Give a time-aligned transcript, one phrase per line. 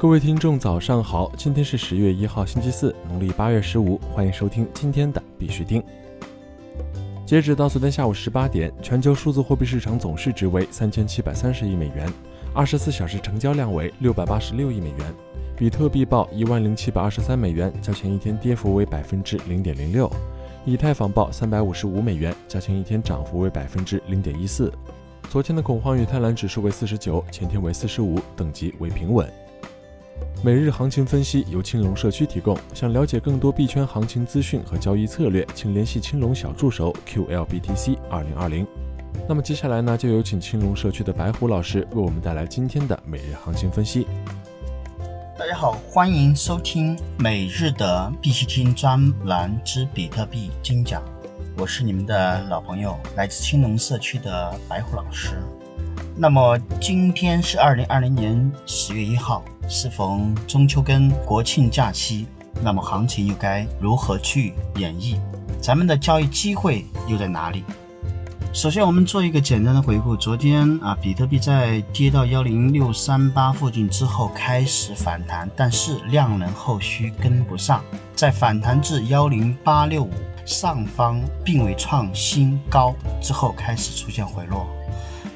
[0.00, 1.30] 各位听众，早上好！
[1.36, 3.98] 今天是十月一号，星期四，农历八月十五。
[4.10, 5.84] 欢迎收听今天的必须听。
[7.26, 12.10] 截止到昨天下午十八点，全球数字货币市场总市值为三千七百三十亿美元，
[12.54, 15.14] 二十四小时成交量为六百八十六亿美元。
[15.54, 20.08] 比特币报一万零七百二十三美元，较前一天跌幅为百分之零点零六；
[20.64, 24.72] 以太坊报三百五十五美元，较前一天涨幅为百分之零点一四。
[25.28, 29.30] 昨天的恐慌与贪婪指数为四十九，前天为四十五，等级为平稳。
[30.42, 32.56] 每日行情分析由青龙社区提供。
[32.72, 38.66] 想了解更多币圈行情资讯和交易策略，请联系青龙小助手 QLBTC 二零二零。
[39.28, 44.06] 那么接下来呢，就有请青龙社区的白虎老师为我们带来今天的每日行情分析。
[45.38, 51.02] 大家好，欢迎收听每日的必须听专栏之比特币精讲，
[51.58, 55.34] 我是你们的老朋友，来自青龙社区的白虎老师。
[56.16, 62.26] 那么今天是二零二零年十月一号，适逢中秋跟国庆假期，
[62.62, 65.16] 那么行情又该如何去演绎？
[65.62, 67.64] 咱们的交易机会又在哪里？
[68.52, 70.16] 首先，我们做一个简单的回顾。
[70.16, 77.82] 昨天啊，比特币在跌到幺零六三八附近之后开始反弹，但是量能后续跟不上，
[78.14, 80.10] 在反弹至幺零八六五
[80.44, 84.66] 上方并未创新高之后开始出现回落。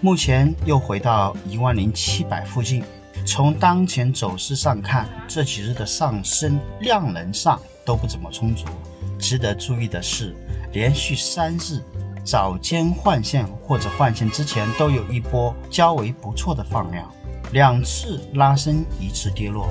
[0.05, 2.85] 目前又回到一万零七百附近。
[3.25, 8.67] 从当前走势上看，这几日的上升量能上都不怎么充足。
[9.19, 10.37] 值得注意的是，
[10.75, 11.83] 连续三日
[12.23, 17.11] 早间换线或者换线之前都有一波较为不错的放量，
[17.53, 19.71] 两次拉升，一次跌落。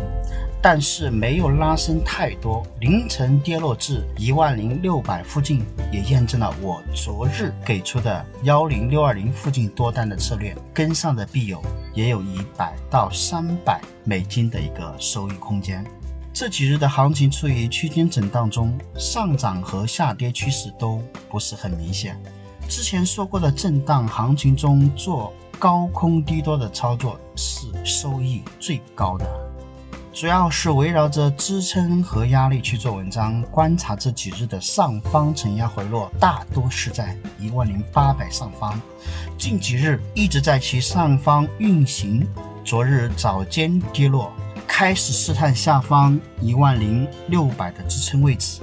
[0.65, 5.61] 但是没有拉升太多，凌晨跌落至一万零六百附近，
[5.91, 11.61] 也验证了我昨日给出的幺零六二零附近多单的策略，跟上的必有，
[11.93, 15.85] 也有一百到三百美金的一个收益空间。
[16.31, 22.17] 这几日的行情处于区间震荡中，上涨和下跌趋势都不是很明显。
[22.69, 29.52] 之前说过的震荡行情中做高空低多的操作是收益最高的。
[30.13, 38.79] 主要是围绕着支撑和压力去做文章，观察这几日的上方承压回落，大多是在一万零八百上方，
[39.39, 42.27] 近几日一直在其上方运行。
[42.63, 44.31] 昨日早间跌落，
[44.67, 48.61] 开始试探下方一万零六百的支撑位置。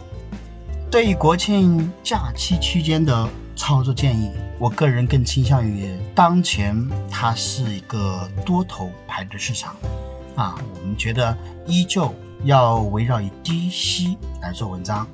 [0.88, 9.74] 对于国庆假期期间的操作建议，我个人更倾向于当前它是一个多头排列市场。
[10.40, 11.36] 啊，我们觉得
[11.66, 12.14] 依旧
[12.44, 15.06] 要围绕以低吸来做文章。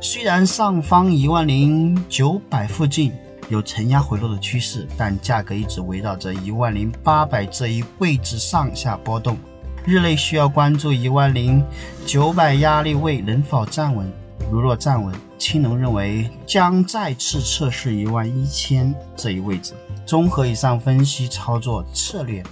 [0.00, 3.12] 虽然上方一万零九百附近
[3.50, 9.36] 有承压回落的趋势，但价格一直围绕着一万零八百这一位置上下波动。
[9.84, 11.62] 日内需要关注一万零
[12.06, 14.10] 九百压力位能否站稳。
[14.50, 19.74] 如若站稳，青龙认为将再次测试一万一千这一位置。
[20.06, 22.42] 综合以上分析操作策略。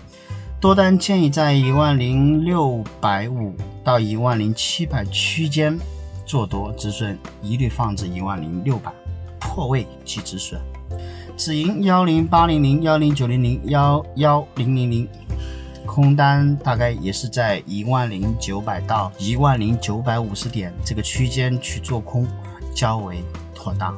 [0.66, 3.54] 多单建议在一万零六百五
[3.84, 5.78] 到一万零七百区间
[6.24, 8.92] 做多，止损一律放置一万零六百，
[9.38, 10.60] 破位即止损。
[11.36, 15.08] 止盈幺零八零零、幺零九零零、幺幺零零零，
[15.86, 22.26] 空单大概也是在一万零九百到一万零九百五十点这个区间去做空
[22.74, 23.22] 较为
[23.54, 23.96] 妥当。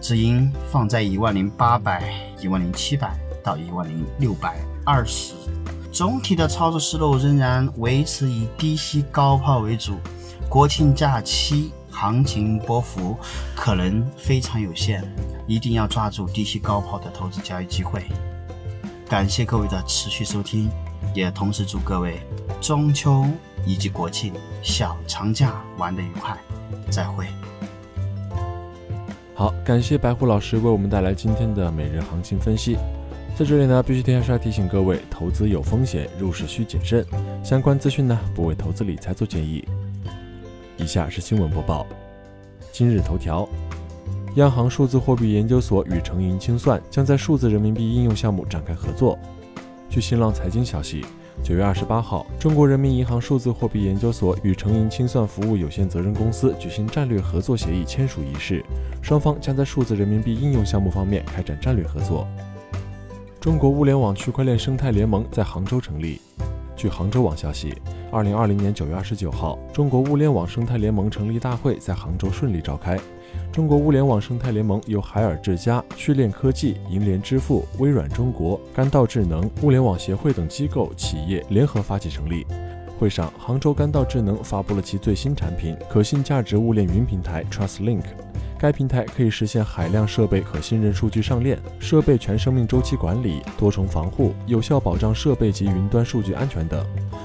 [0.00, 2.04] 止盈放在一万零八百、
[2.40, 5.34] 一万零七百到一万零六百二十。
[5.92, 9.94] 总体的操作思路仍然维持以低吸高抛为主。
[10.48, 13.16] 国庆假期行情波幅
[13.54, 15.02] 可能非常有限，
[15.46, 18.04] 一定要抓住低吸高抛的投资交易机会。
[19.08, 20.68] 感谢各位的持续收听，
[21.14, 22.20] 也同时祝各位
[22.60, 23.24] 中秋
[23.64, 24.32] 以及国庆
[24.62, 26.36] 小长假玩得愉快。
[26.90, 27.26] 再会。
[29.34, 32.76] 好，感谢白虎老师为我们带来今天的每日行情分析。
[33.38, 37.04] 在这里呢，必须天刷提醒各位，投资有风险，入市需谨慎。
[37.44, 39.62] 相关资讯呢，不为投资理财做建议。
[40.78, 41.86] 以下是新闻播报。
[42.72, 43.46] 今日头条：
[44.36, 49.18] 央行数字货币研究所与成银清算将在数字人民币应用项目展开合作。
[49.90, 51.04] 据新浪财经消息，
[51.44, 58.64] 九月二十八号，中国人民银行数字货币研究所与成银清算服务有限责任公司举行战略合作协议签署仪式，
[59.02, 62.26] 双方将在数字人民币应用项目方面开展战略合作。
[63.46, 66.20] 中国物联网区块链生态联盟在杭州成立。
[66.74, 67.72] 据杭州网消息，
[68.10, 72.98] 二零二零年九月二十九号，中国物联网生态联盟成立大会在杭州顺利召开。
[73.52, 82.44] 中国物联网生态联盟由海尔智家、趣链科技、银联支付、微软中国、干道智能、物联网协会等机构企业联合发起成立。
[82.98, 88.02] 会上，杭州干道智能发布了其最新产品——可信价值物链云平台 TrustLink。
[88.58, 96.84] 该平台可以实现海量设备可信任数据上链、设备全生命周期管理、多重防护、有效保障设备及云端数据安全等。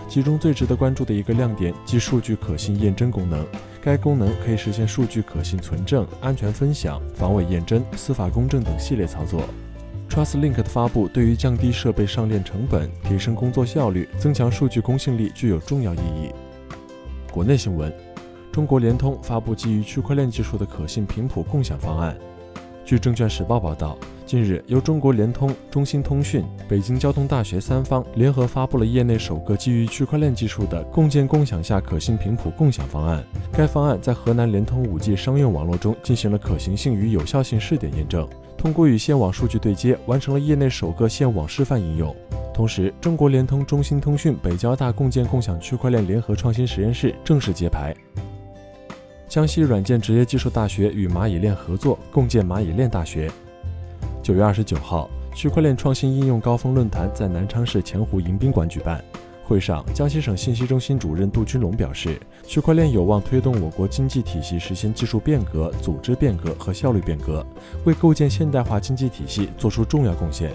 [0.09, 3.45] 其中最值得关注的一个亮点即数据可信验证功能。
[3.81, 9.43] 该功能可以实现数据可信存证、安全分享、防伪验真、司法公正等系列操作。
[10.09, 16.29] TrustLink 的发布对于降低设备上链成本、提升工作效率、增强数据公信力具有重要意义。
[17.31, 18.10] 国内新闻。
[18.51, 22.15] 中国联通发布基于区块链技术的可信频谱共享方案。
[22.83, 33.23] 据证券时报报道，近日由中国联通、中兴通讯、北京交通大学三方联合发布了业内首个基于区块链技术的共建共享下可信频谱共享方案。
[33.53, 38.27] 该方案在河南联通 5G 商用网络中进行了可行性与有效性试点验证，
[38.57, 42.13] 通过与线网数据对接，完成了业内首个线网示范应用。
[42.53, 47.95] 同时，中国联通、中兴通讯、北交大共建共享区块链联合创新实验室正式揭牌。
[49.31, 53.31] 江西软件职业技术大学与蚂蚁链合作，共建蚂蚁链大学。
[54.21, 59.01] 九月二十九号，区块链创新应用高峰论坛在南昌市前湖迎宾馆举办。
[59.45, 67.45] 会上，江西省信息中心主任杜军龙表示，区块链有望推动我国经济体系实现技术变革、组织变革和效率变革，
[67.85, 70.51] 为构建现代化经济体系作出重要贡献。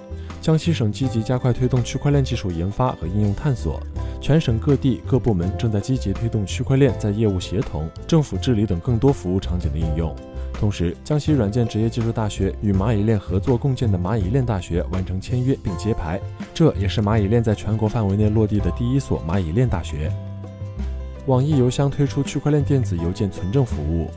[0.47, 3.83] 江西省积极加快推动区块链技术研发和应用探索。
[4.21, 10.15] 全省各地各部门正在积极推动区块链在业务协同、政府治理等更多服务场景的应用。
[10.53, 16.21] 同时，江西软件职业技术大学与蚂蚁链合作共建的蚂蚁链大学完成签约并揭牌，
[16.55, 20.13] 这也是蚂蚁链在全国范围内落地的第一所蚂蚁链大学。
[21.27, 24.09] 网易邮箱推出区块链电子邮件存证服务。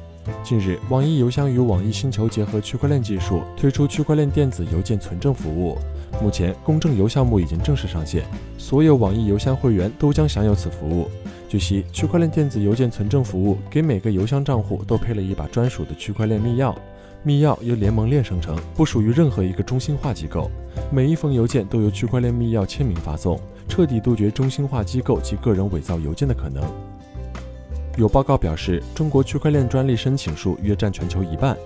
[0.44, 5.76] 近日，网易邮箱与网易星球结合区块链技术，推出区块链电子邮件存证服务。
[6.22, 8.24] 目前，公证邮项目已经正式上线，
[8.58, 11.10] 所有网易邮箱会员都将享有此服务。
[11.48, 16.76] 据悉，区块链电子邮件存证服务给每个邮箱账户都配了一把专属的区块链密钥，
[17.24, 20.52] 密钥由联盟链生成，不属于任何一个中心化机构。
[20.92, 26.64] 每一封邮件都由区块链密钥签名发送，彻底杜绝中心化机构及个人伪造邮件的可能。
[27.98, 31.58] 有报告表示，中国区块链专利申请数约占全球一半。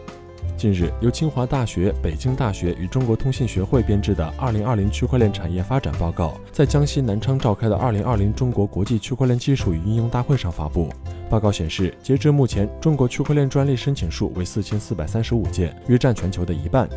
[0.55, 10.89] 近日，由清华大学、北京大学与中国通信学会编制的《二零二零区块链产业发展报告》在江西南昌召开的二零二零中国国际区块链技术与应用大会上发布。
[11.29, 16.87] 报告显示，截至目前，中国区块链专利申请数为四千四百三十五件，约占全球的一半。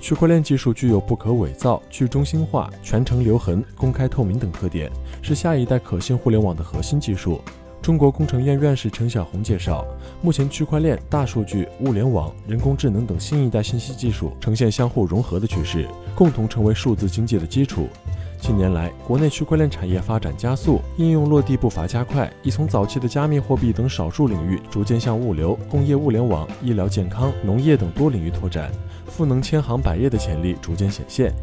[0.00, 4.90] 区块链技术具有不可伪造、去中心化、全程留痕、公开透明等特点，
[5.22, 7.40] 是下一代可信互联网的核心技术。
[7.84, 9.84] 中国工程院院士陈晓红介绍，
[10.22, 17.88] 目前区块链、大数据、物联网、人工智能等新一代信息技术呈现相互融合的趋势，共同成为数字经济的基础。
[18.40, 28.72] 近年来，国内区块链产业发展加速，应用落地步伐加快，已从早期的加密货币等少数领域，逐渐向物流、工业物联网、医疗健康、农业等多领域拓展，
[29.08, 31.34] 赋能千行百业的潜力逐渐显现。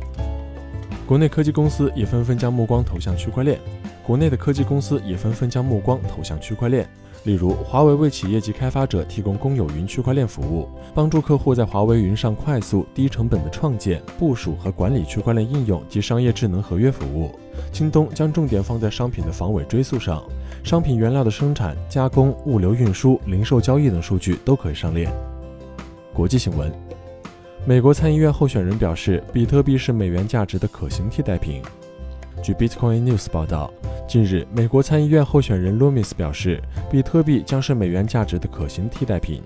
[1.05, 3.59] 国内科技公司也纷纷将目光投向区块链。
[4.06, 6.88] 国内的科技公司也纷纷将目光投向区块链，
[7.24, 17.31] 例如华为为企业级开发者提供公有云区块链服务，帮助客户在华为云上快速、低成本的创建、部署和管理区块链应用及商业智能合约服务。
[17.71, 20.23] 京东将重点放在商品的防伪追溯上，
[20.64, 25.11] 商品原料的生产、加工、物流运输、零售交易等数据都可以上链。
[26.11, 26.71] 国际新闻：
[27.66, 31.61] 美国参议院候选人表示，比特币是美元价值的可行替代品。
[32.44, 33.71] 据 Bitcoin News 报道。
[34.07, 39.42] 近日，美国参议院候选人 Loomis 表示，比特币将是美元价值的可行替代品。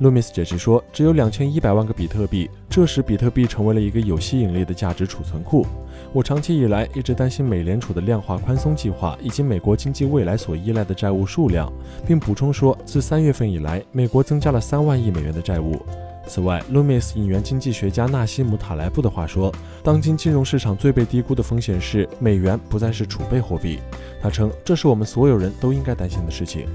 [0.00, 5.66] Loomis 解释说，只有两千一百万个比特币，这使比特币成为了一个有吸引力的价值储存库。
[6.12, 11.70] 我长期以来一直担心美联储的量化宽松计划以及美国经济未来所依赖的债务数量，
[12.06, 15.78] 并补充说，自三月份以来，美国增加了三万亿美元的债务。
[16.26, 23.80] 此外，Loomis 引援经济学家纳西姆·塔莱布的话说：“当今金融市场最被低估的风险是美元不再是储备货币。”
[24.22, 26.68] 他称：“这是我们所有人都应该担心的事情。”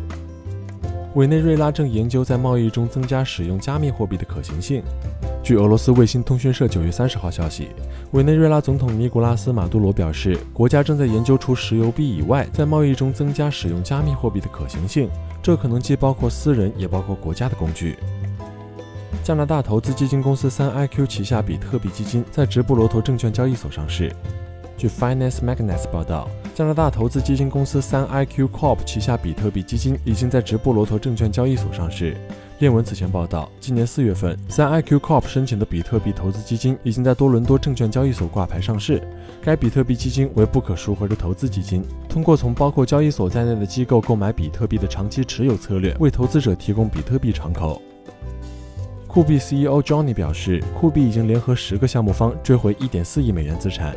[1.16, 4.84] 委内瑞拉正研究在贸易中增加使用加密货币的可行性。
[5.42, 7.70] 据俄罗斯卫星通讯社九月三十号消息，
[8.12, 15.08] 委内瑞拉总统尼古拉斯·马杜罗表示，国家正在研究除石油币以外，在贸易中增加使用加密货币的可行性。
[15.42, 17.96] 这可能既包括私人，也包括国家的工具。
[19.26, 24.16] 加拿大投资基金公司三 IQ 旗下比特币基金在直布罗陀证券交易所上市。
[24.78, 32.16] 据 Finance Magnets 报道，加拿大投资基金公司三 IQ Corp 旗下比特币基金已经在直布罗陀证券交易所上市。
[32.60, 39.02] 链文此前报道，今年四月份，3iQ Corp 申请的比特币投资基金已经在多伦多证券交易所挂牌上市。
[39.42, 47.82] 该比特币基金为不可赎回的投资基金，通过从包括交易所在内的机构购买比特币的长期持有策略，为投资者提供比特币敞口。
[49.16, 53.96] 酷币 CEO Johnny 表示，酷币已经联合十个项目方追回1.4亿美元资产。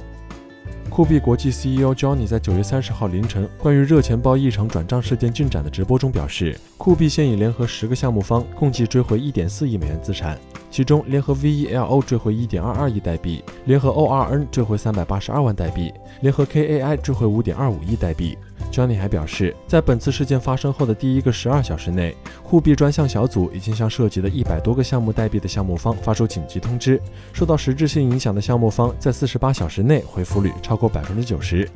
[0.89, 10.39] 酷币国际 CEO Johnny 在九月三十号凌晨关于热钱包异常转账事件进展的直播中表示，酷币现已联合十个项目方，共计追回一点四亿美元资产，
[10.71, 18.39] 其中联合 VELO 追回一点二二亿代币，联合 ORN 追回三百八十二万代币，联合 KAI 追回五点二五亿代币。
[18.73, 27.01] Johnny 还表示，在本次事件发生后的第一个十二小时内，酷币专项小组已经向涉及的一百多个项目代币的项目方发出紧急通知。
[27.33, 31.69] 受到实质性影响的项目方在四十八小时内回复率超过百分之九十。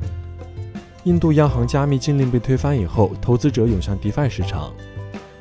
[1.03, 4.73] 印度央行加密禁令被推翻以后，投资者涌向 DeFi 市场。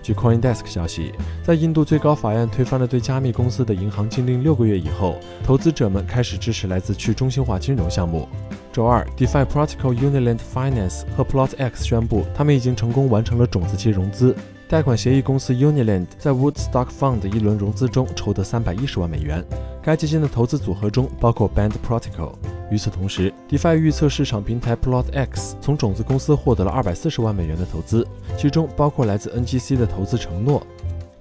[0.02, 1.12] 据 CoinDesk 消息，
[1.44, 8.28] 在印度最高法院推翻了对加密公司的银行禁令六个月以后，投资者们开始支持来自去中心化金融项目。
[8.72, 14.34] 周二，DeFi Protocol Uniland Finance 和 PlotX 宣布，他们已经成功完成了种子期融资。
[14.66, 19.44] 贷款协议公司 Uniland 在 Woodstock Fund 一轮融资中筹得三百一十万美元。
[19.82, 22.32] 该基金的投资组合中包括 Band Protocol。
[22.70, 28.06] 与此同时，DeFi 预测市场平台 PlotX 从种子公司获得了二百四十万美元的投资，
[28.38, 30.66] 其中包括来自 NGC 的投资承诺。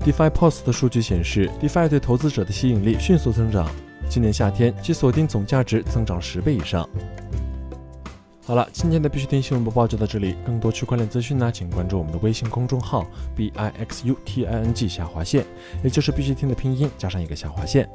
[0.06, 3.70] DeFi Post 的数据显示，DeFi 对投资者的吸引力迅速增长。
[4.08, 6.88] 今年夏天，其锁定总价值增长十倍以上。
[8.52, 10.36] 好了，今天的必须听新闻播报就到这里。
[10.46, 15.46] 更多区块链资讯呢，请关注我们的微信公众号 b i x u t i n g 下划线，
[15.82, 17.90] 也就是必须听的拼音加上一个下划线。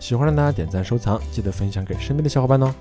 [0.00, 2.74] 喜欢的呢，点赞收藏，记得分享给身边的小伙伴哦。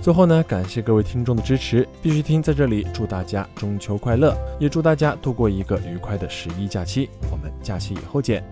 [0.00, 7.10] 最后呢，感谢各位听众的支持，必须听在这里祝大家中秋快乐，也祝大家度过一个愉快的十一假期。
[7.32, 8.44] 我们假期以后见。